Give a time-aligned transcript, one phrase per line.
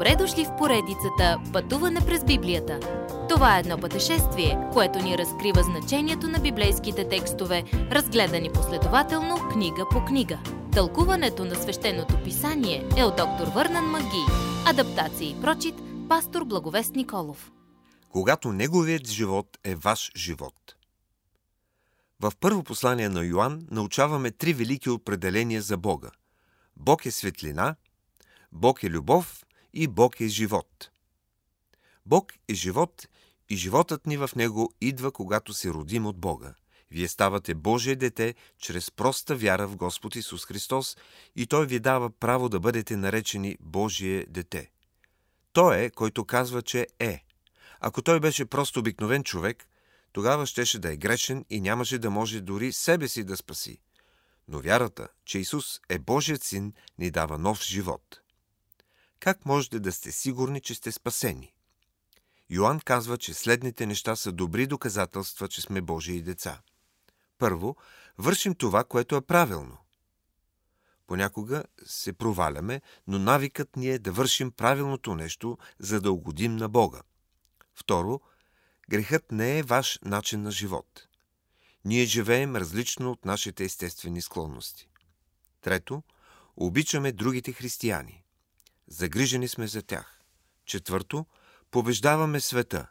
[0.00, 2.80] Добре дошли в поредицата Пътуване през Библията.
[3.28, 10.04] Това е едно пътешествие, което ни разкрива значението на библейските текстове, разгледани последователно книга по
[10.04, 10.38] книга.
[10.72, 14.24] Тълкуването на свещеното писание е от доктор Върнан Маги.
[14.66, 15.74] Адаптация и прочит,
[16.08, 17.52] пастор Благовест Николов.
[18.08, 20.76] Когато неговият живот е ваш живот.
[22.20, 26.10] В първо послание на Йоанн научаваме три велики определения за Бога.
[26.76, 27.74] Бог е светлина,
[28.52, 30.90] Бог е любов и Бог е живот.
[32.06, 33.08] Бог е живот
[33.48, 36.54] и животът ни в Него идва, когато се родим от Бога.
[36.90, 40.96] Вие ставате Божие дете чрез проста вяра в Господ Исус Христос
[41.36, 44.70] и Той ви дава право да бъдете наречени Божие дете.
[45.52, 47.24] Той е, който казва, че е.
[47.80, 49.66] Ако той беше просто обикновен човек,
[50.12, 53.78] тогава щеше да е грешен и нямаше да може дори себе си да спаси.
[54.48, 58.20] Но вярата, че Исус е Божият син, ни дава нов живот.
[59.20, 61.54] Как можете да сте сигурни, че сте спасени?
[62.50, 66.60] Йоанн казва, че следните неща са добри доказателства, че сме Божии деца.
[67.38, 67.76] Първо,
[68.18, 69.78] вършим това, което е правилно.
[71.06, 76.68] Понякога се проваляме, но навикът ни е да вършим правилното нещо, за да угодим на
[76.68, 77.02] Бога.
[77.74, 78.20] Второ,
[78.90, 81.06] грехът не е ваш начин на живот.
[81.84, 84.88] Ние живеем различно от нашите естествени склонности.
[85.60, 86.02] Трето,
[86.56, 88.24] обичаме другите християни.
[88.90, 90.20] Загрижени сме за тях.
[90.66, 91.26] Четвърто,
[91.70, 92.88] побеждаваме света.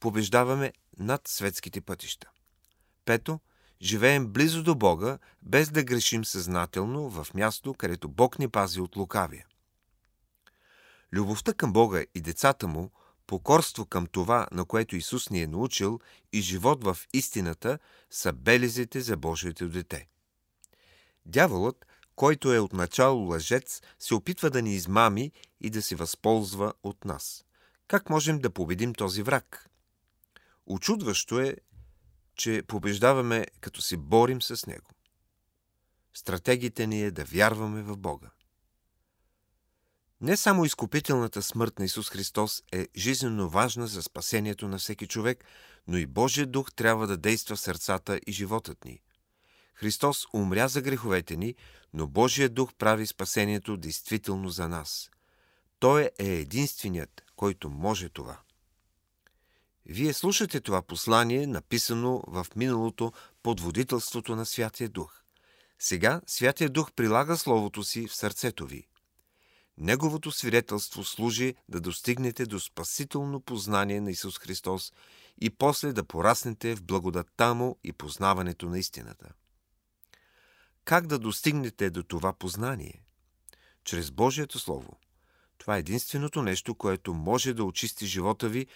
[0.00, 2.28] Побеждаваме над светските пътища.
[3.04, 3.40] Пето,
[3.82, 8.96] живеем близо до Бога, без да грешим съзнателно в място, където Бог ни пази от
[8.96, 9.46] лукавия.
[11.12, 12.90] Любовта към Бога и децата му,
[13.26, 16.00] покорство към това, на което Исус ни е научил,
[16.32, 17.78] и живот в истината
[18.10, 20.08] са белезите за Божието дете.
[21.26, 21.86] Дяволът
[22.16, 27.44] който е отначало лъжец, се опитва да ни измами и да се възползва от нас.
[27.88, 29.70] Как можем да победим този враг?
[30.66, 31.56] Очудващо е,
[32.34, 34.90] че побеждаваме, като се борим с него.
[36.14, 38.30] Стратегията ни е да вярваме в Бога.
[40.20, 45.44] Не само изкупителната смърт на Исус Христос е жизненно важна за спасението на всеки човек,
[45.88, 49.00] но и Божия дух трябва да действа в сърцата и животът ни.
[49.76, 51.54] Христос умря за греховете ни,
[51.92, 55.10] но Божия дух прави спасението действително за нас.
[55.78, 58.38] Той е единственият, който може това.
[59.86, 65.22] Вие слушате това послание, написано в миналото под водителството на Святия Дух.
[65.78, 68.88] Сега Святия Дух прилага Словото си в сърцето ви.
[69.78, 74.92] Неговото свидетелство служи да достигнете до спасително познание на Исус Христос
[75.40, 79.32] и после да пораснете в благодатта Му и познаването на истината.
[80.86, 83.02] Как да достигнете до това познание?
[83.84, 84.98] Чрез Божието Слово.
[85.58, 88.66] Това е единственото нещо, което може да очисти живота ви,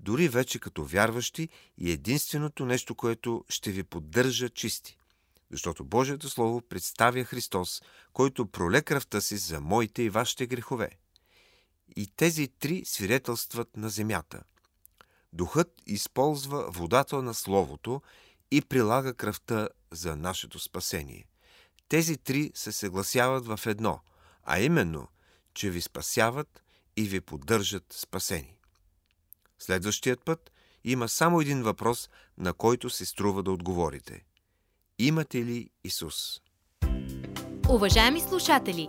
[0.00, 1.48] дори вече като вярващи,
[1.78, 4.98] и единственото нещо, което ще ви поддържа чисти.
[5.50, 7.82] Защото Божието Слово представя Христос,
[8.12, 10.90] който проле кръвта си за моите и вашите грехове.
[11.96, 14.42] И тези три свидетелстват на земята.
[15.32, 18.02] Духът използва водата на Словото
[18.50, 21.26] и прилага кръвта за нашето спасение–
[21.90, 24.00] тези три се съгласяват в едно,
[24.44, 25.08] а именно,
[25.54, 26.62] че ви спасяват
[26.96, 28.56] и ви поддържат спасени.
[29.58, 30.50] Следващият път
[30.84, 34.24] има само един въпрос, на който се струва да отговорите.
[34.98, 36.40] Имате ли Исус?
[37.68, 38.88] Уважаеми слушатели,